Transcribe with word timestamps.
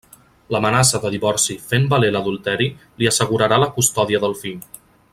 L'amenaça 0.53 1.01
de 1.03 1.11
divorci 1.15 1.57
fent 1.67 1.85
valer 1.93 2.11
l'adulteri, 2.15 2.71
li 3.03 3.11
assegurarà 3.13 3.61
la 3.65 3.69
custòdia 3.79 4.27
del 4.27 4.39
fill. 4.45 4.69